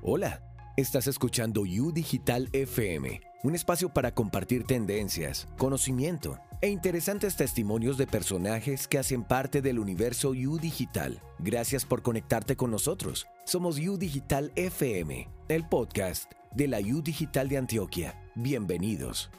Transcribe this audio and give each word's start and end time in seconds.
Hola, 0.00 0.40
estás 0.76 1.08
escuchando 1.08 1.62
U 1.62 1.90
Digital 1.90 2.48
FM, 2.52 3.20
un 3.42 3.54
espacio 3.56 3.88
para 3.88 4.14
compartir 4.14 4.62
tendencias, 4.62 5.48
conocimiento 5.58 6.38
e 6.60 6.68
interesantes 6.68 7.34
testimonios 7.34 7.98
de 7.98 8.06
personajes 8.06 8.86
que 8.86 8.98
hacen 8.98 9.24
parte 9.24 9.60
del 9.60 9.80
universo 9.80 10.30
U 10.30 10.58
Digital. 10.60 11.20
Gracias 11.40 11.84
por 11.84 12.02
conectarte 12.02 12.54
con 12.54 12.70
nosotros. 12.70 13.26
Somos 13.44 13.80
U 13.80 13.98
Digital 13.98 14.52
FM, 14.54 15.28
el 15.48 15.68
podcast 15.68 16.30
de 16.54 16.68
la 16.68 16.78
U 16.78 17.02
Digital 17.02 17.48
de 17.48 17.58
Antioquia. 17.58 18.22
Bienvenidos. 18.36 19.32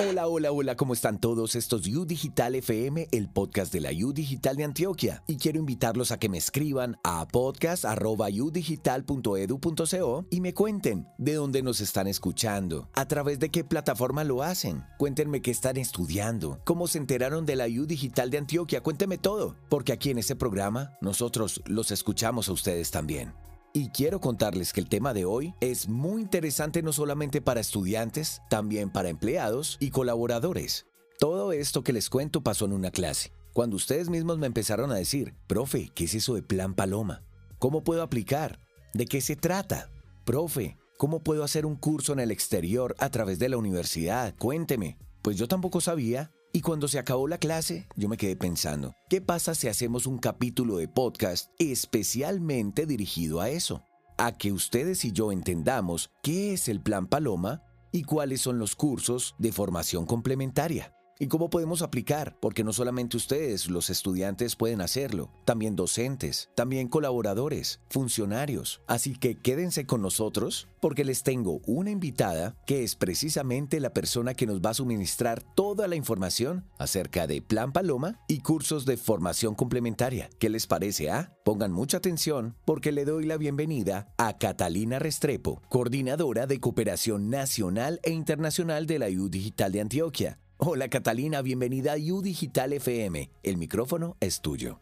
Hola, 0.00 0.28
hola, 0.28 0.52
hola, 0.52 0.76
¿cómo 0.76 0.92
están 0.92 1.18
todos? 1.18 1.56
Esto 1.56 1.78
es 1.78 1.88
U 1.88 2.04
Digital 2.04 2.54
FM, 2.54 3.08
el 3.10 3.28
podcast 3.28 3.72
de 3.72 3.80
la 3.80 3.90
U 3.90 4.12
Digital 4.12 4.54
de 4.54 4.62
Antioquia. 4.62 5.24
Y 5.26 5.38
quiero 5.38 5.58
invitarlos 5.58 6.12
a 6.12 6.20
que 6.20 6.28
me 6.28 6.38
escriban 6.38 6.96
a 7.02 7.26
podcast.udigital.edu.co 7.26 10.26
y 10.30 10.40
me 10.40 10.54
cuenten 10.54 11.08
de 11.18 11.34
dónde 11.34 11.64
nos 11.64 11.80
están 11.80 12.06
escuchando, 12.06 12.88
a 12.94 13.08
través 13.08 13.40
de 13.40 13.48
qué 13.48 13.64
plataforma 13.64 14.22
lo 14.22 14.44
hacen. 14.44 14.84
Cuéntenme 14.98 15.42
qué 15.42 15.50
están 15.50 15.76
estudiando, 15.76 16.60
cómo 16.64 16.86
se 16.86 16.98
enteraron 16.98 17.44
de 17.44 17.56
la 17.56 17.66
U 17.66 17.84
Digital 17.84 18.30
de 18.30 18.38
Antioquia, 18.38 18.84
cuéntenme 18.84 19.18
todo, 19.18 19.56
porque 19.68 19.92
aquí 19.92 20.10
en 20.10 20.18
este 20.18 20.36
programa 20.36 20.96
nosotros 21.00 21.60
los 21.66 21.90
escuchamos 21.90 22.48
a 22.48 22.52
ustedes 22.52 22.92
también. 22.92 23.34
Y 23.78 23.90
quiero 23.90 24.20
contarles 24.20 24.72
que 24.72 24.80
el 24.80 24.88
tema 24.88 25.14
de 25.14 25.24
hoy 25.24 25.54
es 25.60 25.88
muy 25.88 26.20
interesante 26.20 26.82
no 26.82 26.92
solamente 26.92 27.40
para 27.40 27.60
estudiantes, 27.60 28.42
también 28.50 28.90
para 28.90 29.08
empleados 29.08 29.76
y 29.78 29.90
colaboradores. 29.90 30.86
Todo 31.20 31.52
esto 31.52 31.84
que 31.84 31.92
les 31.92 32.10
cuento 32.10 32.40
pasó 32.40 32.64
en 32.64 32.72
una 32.72 32.90
clase, 32.90 33.30
cuando 33.52 33.76
ustedes 33.76 34.08
mismos 34.08 34.38
me 34.38 34.48
empezaron 34.48 34.90
a 34.90 34.96
decir, 34.96 35.36
profe, 35.46 35.92
¿qué 35.94 36.06
es 36.06 36.14
eso 36.14 36.34
de 36.34 36.42
Plan 36.42 36.74
Paloma? 36.74 37.22
¿Cómo 37.60 37.84
puedo 37.84 38.02
aplicar? 38.02 38.58
¿De 38.94 39.06
qué 39.06 39.20
se 39.20 39.36
trata? 39.36 39.92
Profe, 40.24 40.76
¿cómo 40.96 41.22
puedo 41.22 41.44
hacer 41.44 41.64
un 41.64 41.76
curso 41.76 42.12
en 42.12 42.18
el 42.18 42.32
exterior 42.32 42.96
a 42.98 43.10
través 43.10 43.38
de 43.38 43.48
la 43.48 43.58
universidad? 43.58 44.34
Cuénteme. 44.38 44.98
Pues 45.22 45.36
yo 45.36 45.46
tampoco 45.46 45.80
sabía 45.80 46.32
y 46.52 46.60
cuando 46.60 46.88
se 46.88 46.98
acabó 46.98 47.28
la 47.28 47.38
clase, 47.38 47.86
yo 47.96 48.08
me 48.08 48.16
quedé 48.16 48.36
pensando, 48.36 48.94
¿qué 49.08 49.20
pasa 49.20 49.54
si 49.54 49.68
hacemos 49.68 50.06
un 50.06 50.18
capítulo 50.18 50.78
de 50.78 50.88
podcast 50.88 51.50
especialmente 51.58 52.86
dirigido 52.86 53.40
a 53.40 53.50
eso? 53.50 53.84
A 54.16 54.32
que 54.32 54.52
ustedes 54.52 55.04
y 55.04 55.12
yo 55.12 55.30
entendamos 55.30 56.10
qué 56.22 56.54
es 56.54 56.68
el 56.68 56.80
Plan 56.80 57.06
Paloma 57.06 57.62
y 57.92 58.02
cuáles 58.02 58.40
son 58.40 58.58
los 58.58 58.74
cursos 58.74 59.34
de 59.38 59.52
formación 59.52 60.06
complementaria. 60.06 60.97
¿Y 61.20 61.26
cómo 61.26 61.50
podemos 61.50 61.82
aplicar? 61.82 62.38
Porque 62.38 62.62
no 62.62 62.72
solamente 62.72 63.16
ustedes, 63.16 63.68
los 63.68 63.90
estudiantes, 63.90 64.54
pueden 64.54 64.80
hacerlo, 64.80 65.32
también 65.44 65.74
docentes, 65.74 66.48
también 66.54 66.86
colaboradores, 66.86 67.80
funcionarios. 67.90 68.82
Así 68.86 69.16
que 69.16 69.34
quédense 69.34 69.84
con 69.84 70.00
nosotros 70.00 70.68
porque 70.80 71.04
les 71.04 71.24
tengo 71.24 71.60
una 71.66 71.90
invitada 71.90 72.54
que 72.66 72.84
es 72.84 72.94
precisamente 72.94 73.80
la 73.80 73.92
persona 73.92 74.34
que 74.34 74.46
nos 74.46 74.60
va 74.60 74.70
a 74.70 74.74
suministrar 74.74 75.42
toda 75.42 75.88
la 75.88 75.96
información 75.96 76.64
acerca 76.78 77.26
de 77.26 77.42
Plan 77.42 77.72
Paloma 77.72 78.20
y 78.28 78.38
cursos 78.38 78.86
de 78.86 78.96
formación 78.96 79.56
complementaria. 79.56 80.30
¿Qué 80.38 80.48
les 80.48 80.68
parece? 80.68 81.10
Ah? 81.10 81.36
Pongan 81.44 81.72
mucha 81.72 81.96
atención 81.96 82.54
porque 82.64 82.92
le 82.92 83.04
doy 83.04 83.24
la 83.24 83.38
bienvenida 83.38 84.14
a 84.18 84.38
Catalina 84.38 85.00
Restrepo, 85.00 85.62
coordinadora 85.68 86.46
de 86.46 86.60
cooperación 86.60 87.28
nacional 87.28 87.98
e 88.04 88.12
internacional 88.12 88.86
de 88.86 89.00
la 89.00 89.08
U 89.08 89.28
Digital 89.28 89.72
de 89.72 89.80
Antioquia. 89.80 90.38
Hola 90.60 90.88
Catalina, 90.88 91.40
bienvenida 91.40 91.92
a 91.92 92.12
U 92.12 92.20
Digital 92.20 92.72
FM. 92.72 93.30
El 93.44 93.58
micrófono 93.58 94.16
es 94.18 94.40
tuyo. 94.40 94.80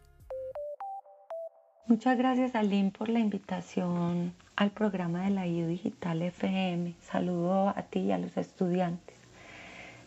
Muchas 1.85 2.17
gracias 2.17 2.55
Aline 2.55 2.89
por 2.89 3.09
la 3.09 3.19
invitación 3.19 4.33
al 4.55 4.71
programa 4.71 5.25
de 5.25 5.29
la 5.29 5.45
U 5.45 5.67
Digital 5.67 6.23
FM. 6.23 6.95
Saludo 6.99 7.69
a 7.69 7.83
ti 7.83 7.99
y 7.99 8.11
a 8.11 8.17
los 8.17 8.35
estudiantes. 8.37 9.15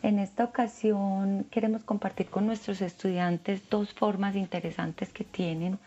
En 0.02 0.18
esta 0.18 0.42
ocasión 0.42 1.46
queremos 1.52 1.84
compartir 1.84 2.26
con 2.26 2.46
nuestros 2.46 2.82
estudiantes 2.82 3.70
dos 3.70 3.94
formas 3.94 4.34
interesantes 4.34 5.10
que 5.10 5.22
tienen 5.22 5.78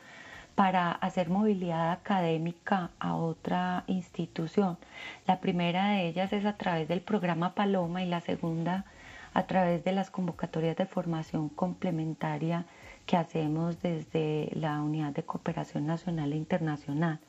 para 0.55 0.93
hacer 0.93 1.29
movilidad 1.29 1.91
académica 1.91 2.91
a 2.99 3.17
otra 3.17 3.83
institución. 3.87 4.77
La 5.27 5.41
primera 5.41 5.89
de 5.89 6.07
ellas 6.07 6.31
es 6.31 6.45
a 6.45 6.55
través 6.55 6.87
del 6.87 7.01
programa 7.01 7.53
Paloma 7.53 8.01
y 8.01 8.07
la 8.07 8.21
segunda 8.21 8.85
a 9.33 9.43
través 9.47 9.83
de 9.83 9.91
las 9.91 10.09
convocatorias 10.09 10.75
de 10.77 10.85
formación 10.85 11.49
complementaria 11.49 12.65
que 13.05 13.17
hacemos 13.17 13.81
desde 13.81 14.49
la 14.53 14.81
Unidad 14.81 15.11
de 15.11 15.23
Cooperación 15.23 15.85
Nacional 15.85 16.33
e 16.33 16.37
Internacional. 16.37 17.19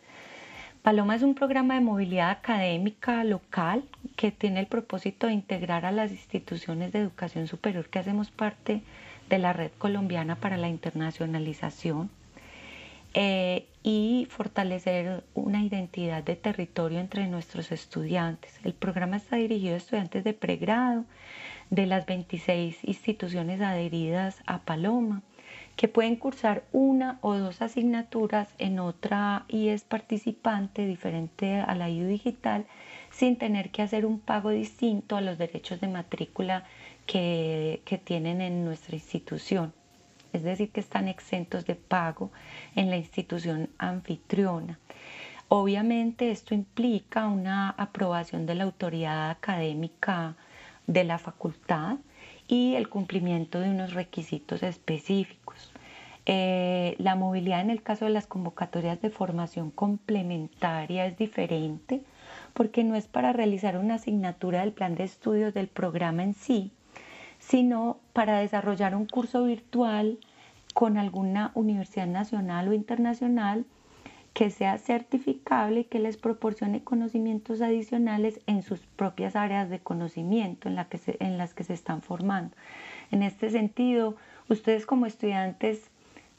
Paloma 0.83 1.15
es 1.17 1.23
un 1.23 1.35
programa 1.35 1.75
de 1.75 1.81
movilidad 1.81 2.31
académica 2.31 3.25
local 3.25 3.85
que 4.17 4.31
tiene 4.31 4.61
el 4.61 4.67
propósito 4.67 5.27
de 5.27 5.33
integrar 5.33 5.87
a 5.87 5.93
las 5.93 6.11
instituciones 6.11 6.93
de 6.93 6.99
educación 6.99 7.47
superior 7.47 7.89
que 7.89 7.99
hacemos 7.99 8.31
parte 8.31 8.83
de 9.31 9.39
la 9.39 9.55
Red 9.55 9.71
Colombiana 9.79 10.37
para 10.37 10.59
la 10.59 10.69
Internacionalización 10.69 12.11
eh, 13.15 13.67
y 13.83 14.27
fortalecer 14.29 15.25
una 15.35 15.63
identidad 15.63 16.23
de 16.23 16.37
territorio 16.37 16.99
entre 16.99 17.29
nuestros 17.29 17.73
estudiantes. 17.73 18.59
El 18.65 18.75
programa 18.75 19.17
está 19.17 19.37
dirigido 19.37 19.75
a 19.75 19.79
estudiantes 19.79 20.25
de 20.25 20.35
pregrado, 20.35 21.05
de 21.71 21.87
las 21.87 22.07
26 22.07 22.85
instituciones 22.85 23.61
adheridas 23.61 24.43
a 24.47 24.61
Paloma, 24.61 25.23
que 25.77 25.89
pueden 25.89 26.17
cursar 26.17 26.65
una 26.73 27.19
o 27.21 27.35
dos 27.35 27.63
asignaturas 27.63 28.49
en 28.59 28.79
otra 28.79 29.45
y 29.49 29.69
es 29.69 29.83
participante 29.83 30.87
diferente 30.87 31.57
a 31.57 31.75
la 31.75 31.91
IU 31.91 32.07
digital 32.07 32.67
sin 33.11 33.37
tener 33.37 33.71
que 33.71 33.83
hacer 33.83 34.07
un 34.07 34.21
pago 34.21 34.51
distinto 34.51 35.17
a 35.17 35.21
los 35.21 35.39
derechos 35.39 35.81
de 35.81 35.89
matrícula 35.89 36.65
que, 37.07 37.83
que 37.85 37.99
tienen 37.99 38.41
en 38.41 38.65
nuestra 38.65 38.95
institución. 38.95 39.73
Es 40.33 40.43
decir, 40.43 40.71
que 40.71 40.81
están 40.81 41.07
exentos 41.07 41.65
de 41.65 41.77
pago 41.77 42.33
en 42.75 42.91
la 42.91 42.97
institución 42.97 43.71
anfitriona. 43.79 44.79
Obviamente 45.49 46.31
esto 46.31 46.55
implica 46.55 47.29
una 47.29 47.71
aprobación 47.71 48.47
de 48.47 48.57
la 48.57 48.65
autoridad 48.65 49.31
académica 49.31 50.35
de 50.87 51.05
la 51.05 51.19
facultad 51.19 51.99
y 52.49 52.75
el 52.75 52.89
cumplimiento 52.89 53.61
de 53.61 53.71
unos 53.71 53.95
requisitos 53.95 54.63
específicos. 54.63 55.73
Eh, 56.27 56.95
la 56.99 57.17
movilidad 57.17 57.61
en 57.61 57.71
el 57.71 57.83
caso 57.83 58.07
de 58.07 58.11
las 58.11 58.27
convocatorias 58.27 59.01
de 59.03 59.11
formación 59.11 59.71
complementaria 59.71 61.05
es 61.05 61.19
diferente 61.19 62.03
porque 62.55 62.83
no 62.83 62.95
es 62.95 63.07
para 63.07 63.33
realizar 63.33 63.77
una 63.77 63.97
asignatura 63.97 64.61
del 64.61 64.73
plan 64.73 64.95
de 64.95 65.05
estudios 65.05 65.53
del 65.53 65.69
programa 65.69 66.23
en 66.23 66.35
sí, 66.35 66.73
sino 67.39 67.99
para 68.13 68.39
desarrollar 68.39 68.95
un 68.95 69.07
curso 69.07 69.45
virtual 69.45 70.19
con 70.73 70.97
alguna 70.97 71.53
universidad 71.55 72.07
nacional 72.07 72.69
o 72.69 72.73
internacional 72.73 73.67
que 74.35 74.51
sea 74.51 74.79
certificable 74.79 75.81
y 75.81 75.85
que 75.85 76.01
les 76.01 76.17
proporcione 76.17 76.83
conocimientos 76.83 77.61
adicionales 77.61 78.41
en 78.47 78.63
sus 78.63 78.81
propias 78.81 79.37
áreas 79.37 79.71
de 79.71 79.79
conocimiento 79.79 80.69
en, 80.69 80.77
que 80.87 80.99
en 81.21 81.39
las 81.39 81.55
que 81.55 81.63
se 81.63 81.73
están 81.73 82.03
formando. 82.03 82.55
En 83.13 83.23
este 83.23 83.49
sentido, 83.51 84.17
ustedes 84.49 84.87
como 84.87 85.07
estudiantes 85.07 85.89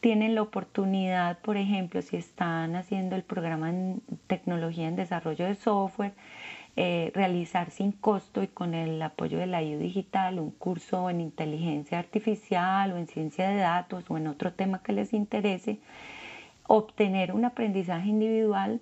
tienen 0.01 0.35
la 0.35 0.41
oportunidad, 0.41 1.39
por 1.39 1.55
ejemplo, 1.55 2.01
si 2.01 2.17
están 2.17 2.75
haciendo 2.75 3.15
el 3.15 3.23
programa 3.23 3.69
en 3.69 4.01
tecnología 4.27 4.89
en 4.89 4.97
desarrollo 4.97 5.45
de 5.45 5.55
software, 5.55 6.13
eh, 6.75 7.11
realizar 7.15 7.71
sin 7.71 7.93
costo 7.93 8.43
y 8.43 8.47
con 8.47 8.73
el 8.73 9.01
apoyo 9.01 9.39
de 9.39 9.47
la 9.47 9.63
IU 9.63 9.79
Digital 9.79 10.39
un 10.39 10.51
curso 10.51 11.09
en 11.09 11.21
inteligencia 11.21 11.97
artificial 11.97 12.91
o 12.91 12.97
en 12.97 13.07
ciencia 13.07 13.47
de 13.47 13.55
datos 13.55 14.03
o 14.09 14.17
en 14.17 14.27
otro 14.27 14.51
tema 14.51 14.83
que 14.83 14.91
les 14.91 15.13
interese 15.13 15.79
obtener 16.67 17.31
un 17.33 17.45
aprendizaje 17.45 18.09
individual 18.09 18.81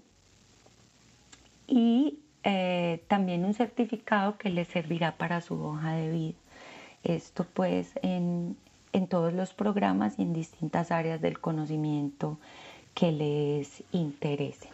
y 1.67 2.19
eh, 2.43 3.03
también 3.07 3.45
un 3.45 3.53
certificado 3.53 4.37
que 4.37 4.49
les 4.49 4.67
servirá 4.67 5.15
para 5.17 5.41
su 5.41 5.61
hoja 5.61 5.93
de 5.93 6.11
vida. 6.11 6.37
Esto 7.03 7.45
pues 7.53 7.93
en, 8.01 8.57
en 8.93 9.07
todos 9.07 9.33
los 9.33 9.53
programas 9.53 10.17
y 10.17 10.23
en 10.23 10.33
distintas 10.33 10.91
áreas 10.91 11.21
del 11.21 11.39
conocimiento 11.39 12.37
que 12.93 13.11
les 13.11 13.83
interese. 13.91 14.72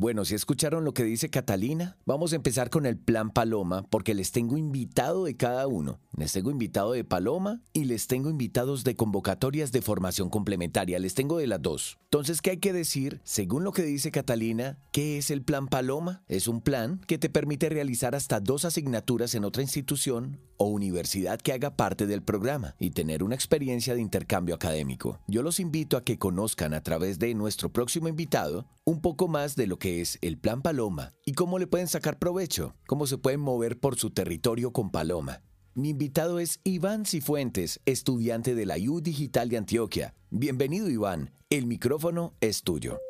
Bueno, 0.00 0.24
si 0.24 0.34
escucharon 0.34 0.86
lo 0.86 0.94
que 0.94 1.04
dice 1.04 1.28
Catalina, 1.28 1.98
vamos 2.06 2.32
a 2.32 2.36
empezar 2.36 2.70
con 2.70 2.86
el 2.86 2.96
plan 2.96 3.28
Paloma 3.28 3.84
porque 3.90 4.14
les 4.14 4.32
tengo 4.32 4.56
invitado 4.56 5.24
de 5.24 5.36
cada 5.36 5.66
uno. 5.66 6.00
Les 6.16 6.32
tengo 6.32 6.50
invitado 6.50 6.92
de 6.92 7.04
Paloma 7.04 7.60
y 7.74 7.84
les 7.84 8.06
tengo 8.06 8.30
invitados 8.30 8.82
de 8.82 8.96
convocatorias 8.96 9.72
de 9.72 9.82
formación 9.82 10.30
complementaria. 10.30 10.98
Les 10.98 11.12
tengo 11.12 11.36
de 11.36 11.46
las 11.46 11.60
dos. 11.60 11.98
Entonces, 12.04 12.40
¿qué 12.40 12.52
hay 12.52 12.56
que 12.56 12.72
decir? 12.72 13.20
Según 13.24 13.62
lo 13.62 13.72
que 13.72 13.82
dice 13.82 14.10
Catalina, 14.10 14.78
¿qué 14.90 15.18
es 15.18 15.30
el 15.30 15.42
plan 15.42 15.68
Paloma? 15.68 16.22
Es 16.28 16.48
un 16.48 16.62
plan 16.62 17.02
que 17.06 17.18
te 17.18 17.28
permite 17.28 17.68
realizar 17.68 18.14
hasta 18.14 18.40
dos 18.40 18.64
asignaturas 18.64 19.34
en 19.34 19.44
otra 19.44 19.60
institución 19.60 20.40
o 20.56 20.66
universidad 20.66 21.40
que 21.40 21.52
haga 21.52 21.76
parte 21.76 22.06
del 22.06 22.22
programa 22.22 22.74
y 22.78 22.90
tener 22.90 23.22
una 23.22 23.34
experiencia 23.34 23.94
de 23.94 24.00
intercambio 24.00 24.54
académico. 24.54 25.18
Yo 25.26 25.42
los 25.42 25.60
invito 25.60 25.96
a 25.96 26.04
que 26.04 26.18
conozcan 26.18 26.74
a 26.74 26.82
través 26.82 27.18
de 27.18 27.34
nuestro 27.34 27.72
próximo 27.72 28.08
invitado 28.08 28.66
un 28.84 29.00
poco 29.00 29.28
más 29.28 29.56
de 29.56 29.66
lo 29.66 29.78
que 29.78 29.89
es 29.98 30.18
el 30.20 30.38
Plan 30.38 30.62
Paloma 30.62 31.14
y 31.24 31.32
cómo 31.32 31.58
le 31.58 31.66
pueden 31.66 31.88
sacar 31.88 32.18
provecho, 32.20 32.76
cómo 32.86 33.08
se 33.08 33.18
pueden 33.18 33.40
mover 33.40 33.80
por 33.80 33.96
su 33.96 34.10
territorio 34.10 34.72
con 34.72 34.90
Paloma. 34.90 35.42
Mi 35.74 35.88
invitado 35.90 36.38
es 36.38 36.60
Iván 36.62 37.06
Cifuentes, 37.06 37.80
estudiante 37.86 38.54
de 38.54 38.66
la 38.66 38.76
U 38.76 39.00
Digital 39.00 39.48
de 39.48 39.56
Antioquia. 39.56 40.14
Bienvenido 40.30 40.88
Iván, 40.88 41.32
el 41.48 41.66
micrófono 41.66 42.34
es 42.40 42.62
tuyo. 42.62 43.00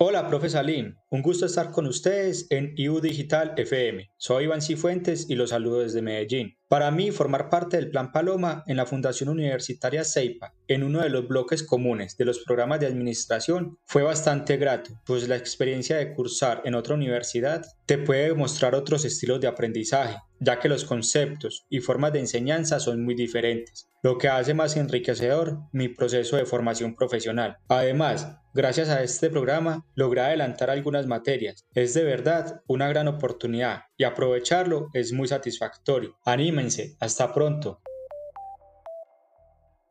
Hola, 0.00 0.28
profe 0.28 0.48
Salim. 0.48 0.94
Un 1.10 1.22
gusto 1.22 1.44
estar 1.44 1.72
con 1.72 1.84
ustedes 1.88 2.46
en 2.50 2.72
IU 2.76 3.00
Digital 3.00 3.54
FM. 3.56 4.12
Soy 4.16 4.44
Iván 4.44 4.62
Cifuentes 4.62 5.28
y 5.28 5.34
los 5.34 5.50
saludo 5.50 5.80
desde 5.80 6.02
Medellín. 6.02 6.56
Para 6.68 6.92
mí, 6.92 7.10
formar 7.10 7.50
parte 7.50 7.78
del 7.78 7.90
Plan 7.90 8.12
Paloma 8.12 8.62
en 8.68 8.76
la 8.76 8.86
Fundación 8.86 9.28
Universitaria 9.28 10.04
CEIPA, 10.04 10.54
en 10.68 10.84
uno 10.84 11.00
de 11.00 11.08
los 11.08 11.26
bloques 11.26 11.64
comunes 11.64 12.16
de 12.16 12.26
los 12.26 12.38
programas 12.44 12.78
de 12.78 12.86
administración, 12.86 13.76
fue 13.86 14.04
bastante 14.04 14.56
grato, 14.56 14.92
pues 15.04 15.26
la 15.26 15.34
experiencia 15.34 15.96
de 15.96 16.12
cursar 16.12 16.62
en 16.64 16.76
otra 16.76 16.94
universidad 16.94 17.66
te 17.84 17.98
puede 17.98 18.34
mostrar 18.34 18.76
otros 18.76 19.04
estilos 19.04 19.40
de 19.40 19.48
aprendizaje, 19.48 20.18
ya 20.40 20.58
que 20.58 20.68
los 20.68 20.84
conceptos 20.84 21.66
y 21.68 21.80
formas 21.80 22.12
de 22.12 22.20
enseñanza 22.20 22.80
son 22.80 23.04
muy 23.04 23.14
diferentes, 23.14 23.88
lo 24.02 24.18
que 24.18 24.28
hace 24.28 24.54
más 24.54 24.76
enriquecedor 24.76 25.58
mi 25.72 25.88
proceso 25.88 26.36
de 26.36 26.46
formación 26.46 26.94
profesional. 26.94 27.58
Además, 27.68 28.36
gracias 28.54 28.88
a 28.88 29.02
este 29.02 29.30
programa 29.30 29.84
logré 29.94 30.20
adelantar 30.20 30.70
algunas 30.70 31.06
materias. 31.06 31.64
Es 31.74 31.94
de 31.94 32.04
verdad 32.04 32.62
una 32.66 32.88
gran 32.88 33.08
oportunidad 33.08 33.82
y 33.96 34.04
aprovecharlo 34.04 34.88
es 34.94 35.12
muy 35.12 35.28
satisfactorio. 35.28 36.16
Anímense, 36.24 36.96
hasta 37.00 37.32
pronto. 37.32 37.80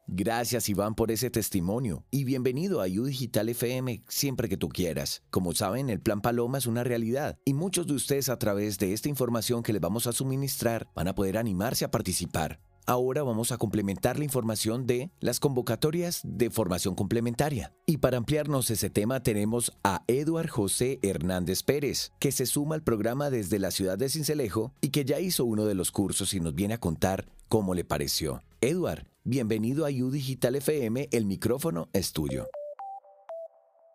Gracias 0.10 0.70
Iván 0.70 0.96
por 0.96 1.12
ese 1.12 1.30
testimonio 1.30 2.06
y 2.12 2.24
bienvenido 2.24 2.82
a 2.82 2.86
U 2.86 3.04
Digital 3.04 3.50
FM 3.50 4.04
siempre 4.08 4.48
que 4.48 4.56
tú 4.56 4.70
quieras. 4.70 5.22
Como 5.30 5.52
saben, 5.52 5.90
el 5.90 6.00
Plan 6.00 6.22
Paloma 6.22 6.60
es 6.60 6.66
una 6.66 6.86
realidad 6.86 7.38
y 7.44 7.54
muchos 7.54 7.88
de 7.88 7.94
ustedes 7.94 8.30
a 8.30 8.40
través 8.40 8.78
de 8.78 8.94
esta 8.94 9.10
información 9.10 9.64
que 9.64 9.74
les 9.74 9.82
vamos 9.82 10.08
a 10.08 10.14
suministrar 10.14 10.88
van 10.96 11.10
a 11.10 11.14
poder 11.14 11.38
animarse 11.38 11.84
a 11.84 11.92
participar. 11.92 12.62
Ahora 12.86 13.22
vamos 13.22 13.52
a 13.52 13.58
complementar 13.58 14.18
la 14.18 14.24
información 14.24 14.88
de 14.88 15.12
las 15.20 15.42
convocatorias 15.42 16.22
de 16.24 16.50
formación 16.52 16.96
complementaria. 16.96 17.74
Y 17.86 17.98
para 17.98 18.16
ampliarnos 18.16 18.72
ese 18.72 18.90
tema 18.90 19.22
tenemos 19.24 19.74
a 19.84 20.06
Eduard 20.08 20.48
José 20.48 21.00
Hernández 21.02 21.64
Pérez, 21.64 22.14
que 22.20 22.32
se 22.32 22.46
suma 22.46 22.76
al 22.76 22.84
programa 22.84 23.30
desde 23.30 23.60
la 23.60 23.72
ciudad 23.72 23.98
de 23.98 24.08
Cincelejo 24.08 24.72
y 24.80 24.92
que 24.92 25.04
ya 25.04 25.20
hizo 25.20 25.44
uno 25.44 25.66
de 25.66 25.76
los 25.76 25.92
cursos 25.92 26.34
y 26.34 26.40
nos 26.40 26.56
viene 26.56 26.76
a 26.76 26.80
contar 26.80 27.26
cómo 27.50 27.76
le 27.76 27.84
pareció. 27.84 28.42
Eduard, 28.60 29.04
bienvenido 29.24 29.86
a 29.86 29.90
U 29.90 30.10
Digital 30.10 30.56
FM, 30.56 31.10
el 31.12 31.26
micrófono 31.28 31.90
es 31.94 32.12
tuyo. 32.12 32.48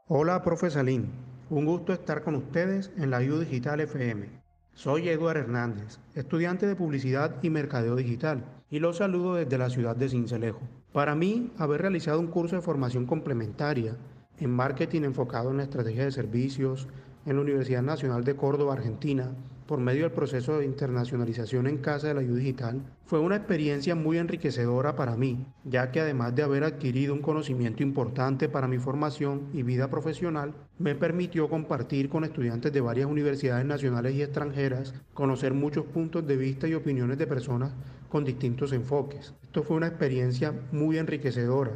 Hola, 0.06 0.40
profe 0.44 0.70
Salín. 0.70 1.10
Un 1.50 1.66
gusto 1.66 1.92
estar 1.92 2.22
con 2.22 2.36
ustedes 2.36 2.92
en 2.96 3.10
la 3.10 3.18
U 3.18 3.40
Digital 3.40 3.80
FM. 3.80 4.28
Soy 4.72 5.08
Eduard 5.08 5.38
Hernández, 5.38 5.98
estudiante 6.14 6.68
de 6.68 6.76
Publicidad 6.76 7.42
y 7.42 7.50
Mercadeo 7.50 7.96
Digital, 7.96 8.44
y 8.70 8.78
los 8.78 8.98
saludo 8.98 9.34
desde 9.34 9.58
la 9.58 9.68
ciudad 9.68 9.96
de 9.96 10.08
Cincelejo. 10.08 10.60
Para 10.92 11.16
mí, 11.16 11.50
haber 11.58 11.80
realizado 11.80 12.20
un 12.20 12.28
curso 12.28 12.54
de 12.54 12.62
formación 12.62 13.04
complementaria 13.04 13.96
en 14.38 14.50
marketing 14.50 15.02
enfocado 15.02 15.50
en 15.50 15.56
la 15.56 15.64
estrategia 15.64 16.04
de 16.04 16.12
servicios 16.12 16.86
en 17.26 17.34
la 17.34 17.42
Universidad 17.42 17.82
Nacional 17.82 18.22
de 18.22 18.36
Córdoba, 18.36 18.74
Argentina, 18.74 19.34
por 19.66 19.78
medio 19.78 20.02
del 20.02 20.12
proceso 20.12 20.58
de 20.58 20.64
internacionalización 20.64 21.66
en 21.66 21.78
Casa 21.78 22.08
de 22.08 22.14
la 22.14 22.20
Ayuda 22.20 22.38
Digital, 22.38 22.82
fue 23.04 23.20
una 23.20 23.36
experiencia 23.36 23.94
muy 23.94 24.18
enriquecedora 24.18 24.96
para 24.96 25.16
mí, 25.16 25.44
ya 25.64 25.90
que 25.90 26.00
además 26.00 26.34
de 26.34 26.42
haber 26.42 26.64
adquirido 26.64 27.14
un 27.14 27.22
conocimiento 27.22 27.82
importante 27.82 28.48
para 28.48 28.68
mi 28.68 28.78
formación 28.78 29.48
y 29.52 29.62
vida 29.62 29.88
profesional, 29.88 30.52
me 30.78 30.94
permitió 30.94 31.48
compartir 31.48 32.08
con 32.08 32.24
estudiantes 32.24 32.72
de 32.72 32.80
varias 32.80 33.06
universidades 33.06 33.64
nacionales 33.64 34.14
y 34.14 34.22
extranjeras, 34.22 34.94
conocer 35.14 35.54
muchos 35.54 35.84
puntos 35.86 36.26
de 36.26 36.36
vista 36.36 36.66
y 36.68 36.74
opiniones 36.74 37.18
de 37.18 37.26
personas 37.26 37.72
con 38.08 38.24
distintos 38.24 38.72
enfoques. 38.72 39.34
Esto 39.42 39.62
fue 39.62 39.76
una 39.76 39.88
experiencia 39.88 40.52
muy 40.70 40.98
enriquecedora 40.98 41.72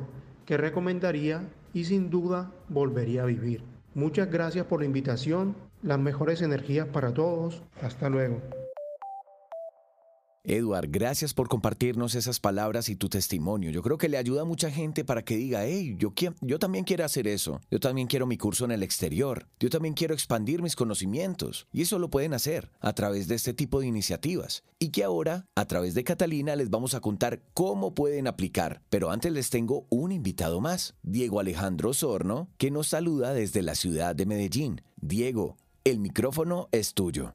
que 0.46 0.56
recomendaría 0.56 1.48
y 1.74 1.84
sin 1.84 2.08
duda 2.08 2.52
volvería 2.68 3.24
a 3.24 3.26
vivir. 3.26 3.62
Muchas 3.94 4.30
gracias 4.30 4.66
por 4.66 4.80
la 4.80 4.86
invitación 4.86 5.56
las 5.82 5.98
mejores 5.98 6.42
energías 6.42 6.88
para 6.88 7.12
todos. 7.12 7.62
Hasta 7.82 8.08
luego. 8.08 8.40
Edward, 10.48 10.88
gracias 10.90 11.34
por 11.34 11.48
compartirnos 11.48 12.14
esas 12.14 12.38
palabras 12.38 12.88
y 12.88 12.94
tu 12.94 13.08
testimonio. 13.08 13.70
Yo 13.70 13.82
creo 13.82 13.98
que 13.98 14.08
le 14.08 14.16
ayuda 14.16 14.42
a 14.42 14.44
mucha 14.44 14.70
gente 14.70 15.04
para 15.04 15.24
que 15.24 15.36
diga, 15.36 15.66
hey, 15.66 15.96
yo, 15.98 16.12
yo 16.40 16.58
también 16.60 16.84
quiero 16.84 17.04
hacer 17.04 17.26
eso. 17.26 17.60
Yo 17.68 17.80
también 17.80 18.06
quiero 18.06 18.26
mi 18.26 18.38
curso 18.38 18.64
en 18.64 18.70
el 18.70 18.84
exterior. 18.84 19.48
Yo 19.58 19.70
también 19.70 19.94
quiero 19.94 20.14
expandir 20.14 20.62
mis 20.62 20.76
conocimientos. 20.76 21.66
Y 21.72 21.82
eso 21.82 21.98
lo 21.98 22.10
pueden 22.10 22.32
hacer 22.32 22.70
a 22.78 22.92
través 22.92 23.26
de 23.26 23.34
este 23.34 23.54
tipo 23.54 23.80
de 23.80 23.88
iniciativas. 23.88 24.62
Y 24.78 24.90
que 24.90 25.02
ahora, 25.02 25.46
a 25.56 25.64
través 25.64 25.94
de 25.94 26.04
Catalina, 26.04 26.54
les 26.54 26.70
vamos 26.70 26.94
a 26.94 27.00
contar 27.00 27.42
cómo 27.52 27.94
pueden 27.94 28.28
aplicar. 28.28 28.82
Pero 28.88 29.10
antes 29.10 29.32
les 29.32 29.50
tengo 29.50 29.86
un 29.90 30.12
invitado 30.12 30.60
más, 30.60 30.94
Diego 31.02 31.40
Alejandro 31.40 31.92
Sorno, 31.92 32.50
que 32.56 32.70
nos 32.70 32.86
saluda 32.86 33.34
desde 33.34 33.62
la 33.62 33.74
ciudad 33.74 34.14
de 34.14 34.26
Medellín. 34.26 34.82
Diego, 35.00 35.56
el 35.86 36.00
micrófono 36.00 36.68
es 36.72 36.94
tuyo. 36.94 37.32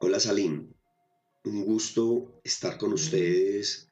Hola 0.00 0.18
Salim, 0.18 0.72
un 1.44 1.64
gusto 1.66 2.40
estar 2.42 2.78
con 2.78 2.94
ustedes 2.94 3.88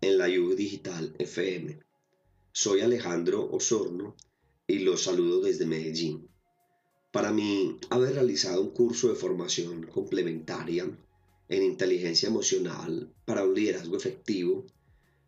en 0.00 0.16
la 0.16 0.28
U 0.28 0.54
Digital 0.54 1.14
FM. 1.18 1.78
Soy 2.50 2.80
Alejandro 2.80 3.50
Osorno 3.52 4.16
y 4.66 4.78
los 4.78 5.02
saludo 5.02 5.42
desde 5.42 5.66
Medellín. 5.66 6.26
Para 7.12 7.32
mí, 7.32 7.76
haber 7.90 8.14
realizado 8.14 8.62
un 8.62 8.70
curso 8.70 9.10
de 9.10 9.16
formación 9.16 9.82
complementaria 9.82 10.90
en 11.50 11.62
inteligencia 11.62 12.30
emocional 12.30 13.12
para 13.26 13.44
un 13.44 13.54
liderazgo 13.54 13.98
efectivo 13.98 14.64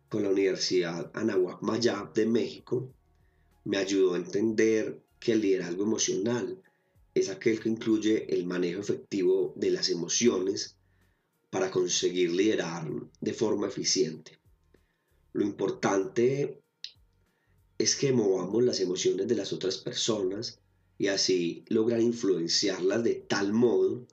con 0.09 0.23
la 0.23 0.29
Universidad 0.29 1.11
Anahuac 1.13 1.61
Mayab 1.61 2.13
de 2.15 2.25
México 2.25 2.91
me 3.63 3.77
ayudó 3.77 4.15
a 4.15 4.17
entender 4.17 5.03
que 5.19 5.33
el 5.33 5.41
liderazgo 5.41 5.83
emocional 5.83 6.59
es 7.13 7.29
aquel 7.29 7.59
que 7.59 7.69
incluye 7.69 8.33
el 8.33 8.45
manejo 8.45 8.81
efectivo 8.81 9.53
de 9.55 9.71
las 9.71 9.89
emociones 9.89 10.77
para 11.49 11.69
conseguir 11.69 12.31
liderar 12.31 12.89
de 13.19 13.33
forma 13.33 13.67
eficiente. 13.67 14.39
Lo 15.33 15.43
importante 15.43 16.61
es 17.77 17.95
que 17.95 18.13
movamos 18.13 18.63
las 18.63 18.79
emociones 18.79 19.27
de 19.27 19.35
las 19.35 19.51
otras 19.51 19.77
personas 19.77 20.59
y 20.97 21.07
así 21.07 21.65
lograr 21.67 21.99
influenciarlas 21.99 23.03
de 23.03 23.15
tal 23.15 23.53
modo 23.53 24.07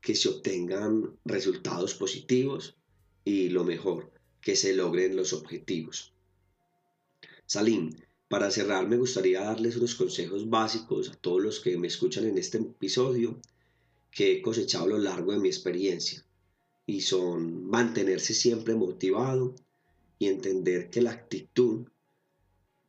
que 0.00 0.14
se 0.14 0.28
obtengan 0.28 1.16
resultados 1.24 1.94
positivos 1.94 2.76
y 3.24 3.48
lo 3.50 3.64
mejor, 3.64 4.12
que 4.40 4.56
se 4.56 4.74
logren 4.74 5.14
los 5.14 5.32
objetivos. 5.32 6.12
Salim, 7.46 7.90
para 8.32 8.50
cerrar, 8.50 8.88
me 8.88 8.96
gustaría 8.96 9.42
darles 9.42 9.76
unos 9.76 9.94
consejos 9.94 10.48
básicos 10.48 11.10
a 11.10 11.14
todos 11.16 11.42
los 11.42 11.60
que 11.60 11.76
me 11.76 11.88
escuchan 11.88 12.24
en 12.24 12.38
este 12.38 12.56
episodio 12.56 13.38
que 14.10 14.32
he 14.32 14.40
cosechado 14.40 14.84
a 14.86 14.88
lo 14.88 14.96
largo 14.96 15.32
de 15.32 15.38
mi 15.38 15.48
experiencia 15.48 16.24
y 16.86 17.02
son 17.02 17.66
mantenerse 17.66 18.32
siempre 18.32 18.74
motivado 18.74 19.54
y 20.18 20.28
entender 20.28 20.88
que 20.88 21.02
la 21.02 21.10
actitud 21.10 21.86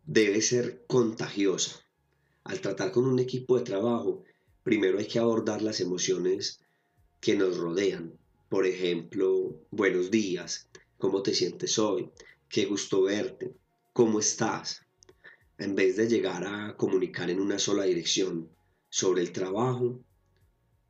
debe 0.06 0.42
ser 0.42 0.86
contagiosa. 0.88 1.78
Al 2.46 2.62
tratar 2.62 2.94
con 2.94 3.06
un 3.06 3.20
equipo 3.20 3.58
de 3.58 3.66
trabajo, 3.66 4.24
primero 4.64 4.98
hay 4.98 5.08
que 5.08 5.20
abordar 5.20 5.62
las 5.62 5.82
emociones 5.82 6.62
que 7.20 7.36
nos 7.36 7.58
rodean. 7.58 8.18
Por 8.48 8.66
ejemplo, 8.66 9.60
buenos 9.72 10.10
días, 10.10 10.70
¿cómo 10.98 11.22
te 11.22 11.34
sientes 11.34 11.78
hoy? 11.80 12.10
Qué 12.48 12.64
gusto 12.64 13.02
verte, 13.02 13.54
¿cómo 13.92 14.22
estás? 14.22 14.83
En 15.58 15.76
vez 15.76 15.98
de 15.98 16.08
llegar 16.08 16.46
a 16.46 16.76
comunicar 16.76 17.30
en 17.30 17.40
una 17.40 17.60
sola 17.60 17.84
dirección 17.84 18.50
sobre 18.90 19.22
el 19.22 19.32
trabajo 19.32 20.00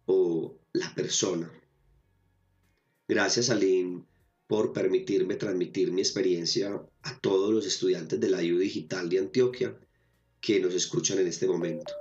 o 0.05 0.58
la 0.74 0.93
persona. 0.96 1.51
Gracias, 3.08 3.50
Aline, 3.50 4.03
por 4.48 4.74
permitirme 4.74 5.36
transmitir 5.36 5.91
mi 5.91 6.01
experiencia 6.01 6.82
a 7.01 7.20
todos 7.20 7.53
los 7.53 7.65
estudiantes 7.65 8.20
de 8.20 8.29
la 8.29 8.41
IU 8.41 8.58
Digital 8.58 9.10
de 9.10 9.20
Antioquia 9.20 9.77
que 10.39 10.60
nos 10.60 10.74
escuchan 10.74 11.20
en 11.20 11.27
este 11.27 11.48
momento. 11.48 11.93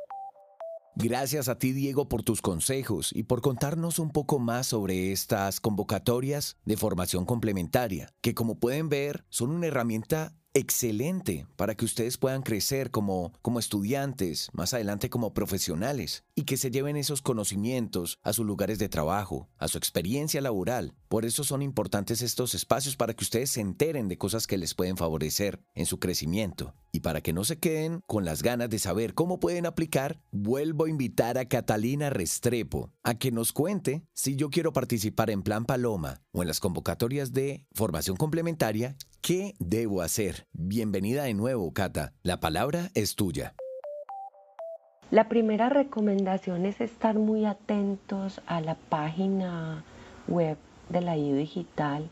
Gracias 0.95 1.49
a 1.49 1.59
ti, 1.59 1.73
Diego, 1.73 2.09
por 2.09 2.23
tus 2.23 2.42
consejos 2.42 3.12
y 3.14 3.23
por 3.23 3.40
contarnos 3.40 3.99
un 3.99 4.11
poco 4.11 4.38
más 4.38 4.66
sobre 4.66 5.11
estas 5.11 5.59
convocatorias 5.59 6.59
de 6.66 6.76
formación 6.76 7.25
complementaria, 7.25 8.12
que 8.21 8.35
como 8.35 8.61
pueden 8.61 8.90
ver 8.90 9.25
son 9.31 9.52
una 9.52 9.69
herramienta 9.69 10.37
excelente 10.54 11.47
para 11.56 11.75
que 11.75 11.85
ustedes 11.85 12.18
puedan 12.18 12.42
crecer 12.42 12.90
como, 12.90 13.32
como 13.42 13.59
estudiantes, 13.59 14.49
más 14.52 14.75
adelante 14.75 15.11
como 15.11 15.35
profesionales, 15.35 16.25
y 16.35 16.44
que 16.44 16.56
se 16.56 16.71
lleven 16.71 16.97
esos 16.97 17.23
conocimientos 17.23 18.18
a 18.23 18.32
sus 18.32 18.47
lugares 18.47 18.78
de 18.78 18.88
trabajo, 18.88 19.49
a 19.59 19.68
su 19.68 19.78
experiencia 19.78 20.40
laboral. 20.40 20.94
Por 21.09 21.25
eso 21.25 21.44
son 21.44 21.62
importantes 21.62 22.23
estos 22.23 22.54
espacios 22.54 22.97
para 22.97 23.14
que 23.14 23.25
ustedes 23.25 23.50
se 23.50 23.61
enteren 23.61 24.09
de 24.09 24.18
cosas 24.18 24.47
que 24.47 24.59
les 24.59 24.75
pueden 24.75 24.97
favorecer 24.97 25.61
en 25.75 25.87
su 25.87 25.99
crecimiento. 25.99 26.75
Y 26.90 27.00
para 27.00 27.23
que 27.23 27.32
no 27.32 27.44
se 27.44 27.59
queden 27.59 28.02
con 28.06 28.25
las 28.25 28.42
ganas 28.42 28.68
de 28.68 28.78
saber 28.78 29.14
cómo 29.14 29.40
pueden 29.40 29.64
aplicar, 29.64 30.21
vuelvo 30.30 30.85
a 30.85 30.90
invitar 30.90 31.38
a 31.38 31.47
Catalina 31.47 32.11
Restrepo 32.11 32.92
a 33.02 33.14
que 33.14 33.32
nos 33.32 33.52
cuente 33.52 34.04
si 34.12 34.37
yo 34.37 34.50
quiero 34.50 34.73
participar 34.73 35.30
en 35.30 35.42
Plan 35.42 35.64
Paloma 35.64 36.21
o 36.32 36.42
en 36.42 36.49
las 36.49 36.61
convocatorias 36.61 37.32
de 37.32 37.66
formación 37.73 38.16
complementaria, 38.16 38.97
¿qué 39.23 39.55
debo 39.61 40.02
hacer? 40.02 40.49
Bienvenida 40.52 41.23
de 41.23 41.35
nuevo, 41.35 41.73
Cata. 41.73 42.12
La 42.25 42.41
palabra 42.41 42.91
es 42.95 43.14
tuya. 43.14 43.55
La 45.12 45.29
primera 45.29 45.69
recomendación 45.69 46.67
es 46.67 46.81
estar 46.81 47.14
muy 47.14 47.45
atentos 47.45 48.41
a 48.47 48.61
la 48.61 48.75
página 48.75 49.85
web 50.26 50.57
de 50.88 51.02
la 51.02 51.17
IU 51.17 51.37
Digital 51.37 52.11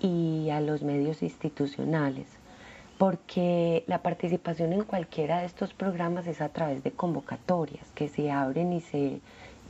y 0.00 0.50
a 0.50 0.60
los 0.60 0.82
medios 0.82 1.22
institucionales, 1.22 2.26
porque 2.98 3.84
la 3.86 4.02
participación 4.02 4.72
en 4.72 4.82
cualquiera 4.82 5.38
de 5.38 5.46
estos 5.46 5.72
programas 5.74 6.26
es 6.26 6.40
a 6.40 6.48
través 6.48 6.82
de 6.82 6.90
convocatorias 6.90 7.86
que 7.94 8.08
se 8.08 8.32
abren 8.32 8.72
y 8.72 8.80
se 8.80 9.20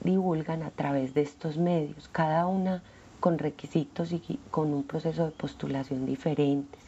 divulgan 0.02 0.62
a 0.62 0.70
través 0.70 1.12
de 1.12 1.20
estos 1.20 1.58
medios, 1.58 2.08
cada 2.08 2.46
una 2.46 2.82
con 3.22 3.38
requisitos 3.38 4.10
y 4.10 4.40
con 4.50 4.74
un 4.74 4.82
proceso 4.82 5.24
de 5.24 5.30
postulación 5.30 6.06
diferentes. 6.06 6.82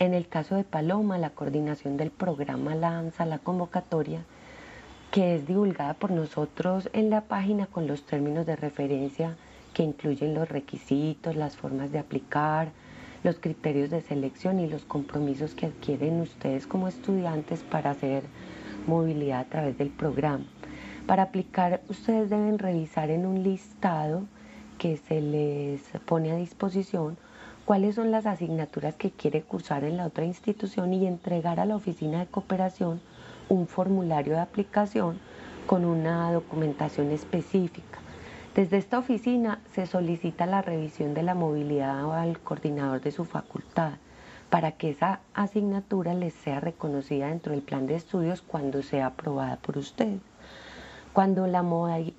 En 0.00 0.12
el 0.12 0.26
caso 0.26 0.56
de 0.56 0.64
Paloma, 0.64 1.16
la 1.16 1.30
coordinación 1.30 1.96
del 1.96 2.10
programa 2.10 2.74
lanza 2.74 3.24
la 3.24 3.38
convocatoria 3.38 4.24
que 5.12 5.36
es 5.36 5.46
divulgada 5.46 5.94
por 5.94 6.10
nosotros 6.10 6.90
en 6.92 7.08
la 7.08 7.20
página 7.20 7.66
con 7.66 7.86
los 7.86 8.02
términos 8.04 8.46
de 8.46 8.56
referencia 8.56 9.36
que 9.74 9.84
incluyen 9.84 10.34
los 10.34 10.48
requisitos, 10.48 11.36
las 11.36 11.56
formas 11.56 11.92
de 11.92 12.00
aplicar, 12.00 12.72
los 13.22 13.38
criterios 13.38 13.90
de 13.90 14.00
selección 14.00 14.58
y 14.58 14.66
los 14.66 14.84
compromisos 14.84 15.54
que 15.54 15.66
adquieren 15.66 16.20
ustedes 16.20 16.66
como 16.66 16.88
estudiantes 16.88 17.62
para 17.62 17.92
hacer 17.92 18.24
movilidad 18.88 19.40
a 19.42 19.48
través 19.48 19.78
del 19.78 19.90
programa. 19.90 20.46
Para 21.06 21.22
aplicar, 21.22 21.80
ustedes 21.88 22.28
deben 22.28 22.58
revisar 22.58 23.10
en 23.10 23.24
un 23.24 23.44
listado 23.44 24.24
que 24.78 24.96
se 24.96 25.20
les 25.20 25.82
pone 26.06 26.30
a 26.32 26.36
disposición 26.36 27.18
cuáles 27.64 27.96
son 27.96 28.10
las 28.10 28.24
asignaturas 28.24 28.94
que 28.94 29.10
quiere 29.10 29.42
cursar 29.42 29.84
en 29.84 29.98
la 29.98 30.06
otra 30.06 30.24
institución 30.24 30.94
y 30.94 31.06
entregar 31.06 31.60
a 31.60 31.66
la 31.66 31.76
oficina 31.76 32.20
de 32.20 32.26
cooperación 32.26 33.00
un 33.48 33.66
formulario 33.66 34.34
de 34.34 34.40
aplicación 34.40 35.18
con 35.66 35.84
una 35.84 36.32
documentación 36.32 37.10
específica. 37.10 37.98
Desde 38.54 38.78
esta 38.78 38.98
oficina 38.98 39.60
se 39.74 39.86
solicita 39.86 40.46
la 40.46 40.62
revisión 40.62 41.12
de 41.12 41.22
la 41.22 41.34
movilidad 41.34 42.18
al 42.18 42.40
coordinador 42.40 43.00
de 43.00 43.12
su 43.12 43.24
facultad 43.24 43.92
para 44.50 44.72
que 44.72 44.90
esa 44.90 45.20
asignatura 45.34 46.14
les 46.14 46.32
sea 46.32 46.60
reconocida 46.60 47.28
dentro 47.28 47.52
del 47.52 47.62
plan 47.62 47.86
de 47.86 47.96
estudios 47.96 48.40
cuando 48.40 48.82
sea 48.82 49.06
aprobada 49.06 49.56
por 49.56 49.76
usted. 49.76 50.18
Cuando 51.18 51.48
la, 51.48 51.64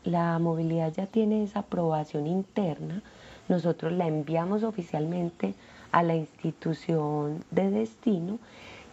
la 0.03 0.39
movilidad 0.39 0.91
ya 0.91 1.05
tiene 1.05 1.41
esa 1.43 1.59
aprobación 1.59 2.27
interna, 2.27 3.01
nosotros 3.47 3.93
la 3.93 4.07
enviamos 4.07 4.63
oficialmente 4.63 5.55
a 5.93 6.03
la 6.03 6.17
institución 6.17 7.45
de 7.49 7.71
destino 7.71 8.39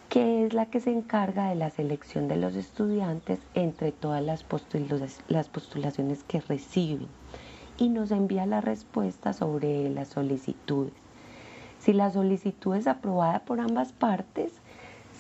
que 0.09 0.47
es 0.47 0.55
la 0.55 0.67
que 0.67 0.79
se 0.79 0.93
encarga 0.93 1.49
de 1.49 1.57
la 1.57 1.71
selección 1.71 2.29
de 2.29 2.37
los 2.37 2.55
estudiantes 2.55 3.41
entre 3.55 3.91
todas 3.91 4.23
las, 4.23 4.45
postulaciones 4.45 6.23
que 6.23 6.41
reciben 6.41 7.09
y 7.77 7.89
nos 7.89 8.13
envía 8.13 8.47
la 8.47 8.61
respuesta 8.61 9.33
sobre 9.33 9.91
las 9.91 10.07
solicitudes. 10.07 10.95
Si 11.81 11.93
la 11.93 12.13
solicitud 12.13 12.77
es 12.77 12.87
aprobada 12.87 13.41
por 13.41 13.59
ambas 13.59 13.93
partes, 13.93 14.53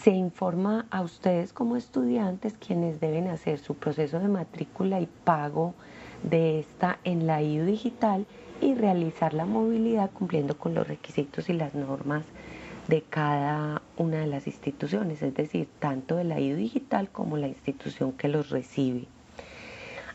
se 0.02 0.10
informa 0.10 0.86
a 0.90 1.00
ustedes 1.00 1.52
como 1.52 1.76
estudiantes 1.76 2.54
quienes 2.54 3.00
deben 3.00 3.28
hacer 3.28 3.58
su 3.58 3.74
proceso 3.74 4.18
de 4.18 4.28
matrícula 4.28 5.00
y 5.00 5.06
pago 5.06 5.74
de 6.22 6.60
esta 6.60 6.98
en 7.04 7.26
la 7.26 7.42
IU 7.42 7.64
digital 7.64 8.26
y 8.60 8.74
realizar 8.74 9.34
la 9.34 9.46
movilidad 9.46 10.10
cumpliendo 10.10 10.56
con 10.56 10.74
los 10.74 10.86
requisitos 10.86 11.48
y 11.48 11.52
las 11.52 11.74
normas 11.74 12.24
de 12.88 13.02
cada 13.02 13.82
una 13.96 14.18
de 14.18 14.26
las 14.26 14.46
instituciones, 14.46 15.22
es 15.22 15.34
decir, 15.34 15.68
tanto 15.80 16.16
de 16.16 16.24
la 16.24 16.40
IU 16.40 16.56
digital 16.56 17.08
como 17.10 17.36
la 17.36 17.48
institución 17.48 18.12
que 18.12 18.28
los 18.28 18.50
recibe. 18.50 19.06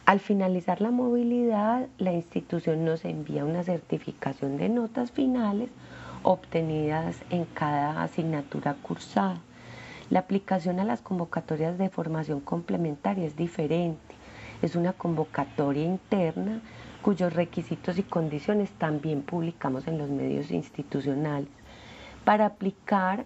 Al 0.05 0.19
finalizar 0.19 0.81
la 0.81 0.91
movilidad, 0.91 1.88
la 1.97 2.13
institución 2.13 2.85
nos 2.85 3.05
envía 3.05 3.45
una 3.45 3.63
certificación 3.63 4.57
de 4.57 4.69
notas 4.69 5.11
finales 5.11 5.69
obtenidas 6.23 7.17
en 7.29 7.45
cada 7.45 8.01
asignatura 8.01 8.75
cursada. 8.81 9.41
La 10.12 10.20
aplicación 10.20 10.82
a 10.82 10.84
las 10.84 11.01
convocatorias 11.01 11.77
de 11.77 11.88
formación 11.88 12.41
complementaria 12.41 13.25
es 13.25 13.38
diferente. 13.38 14.13
Es 14.62 14.75
una 14.75 14.91
convocatoria 14.91 15.86
interna 15.86 16.60
cuyos 17.01 17.32
requisitos 17.32 17.98
y 17.98 18.03
condiciones 18.03 18.72
también 18.72 19.22
publicamos 19.22 19.88
en 19.88 19.98
los 19.98 20.10
medios 20.10 20.51
institucionales. 20.51 21.48
Para 22.25 22.46
aplicar, 22.46 23.24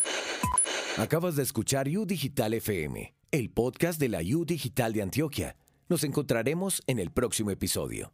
Acabas 0.96 1.36
de 1.36 1.42
escuchar 1.42 1.88
U 1.88 2.06
Digital 2.06 2.54
FM, 2.54 3.14
el 3.30 3.50
podcast 3.50 4.00
de 4.00 4.08
la 4.08 4.20
U 4.20 4.44
Digital 4.44 4.92
de 4.92 5.02
Antioquia. 5.02 5.56
Nos 5.88 6.04
encontraremos 6.04 6.82
en 6.86 6.98
el 6.98 7.10
próximo 7.10 7.50
episodio. 7.50 8.12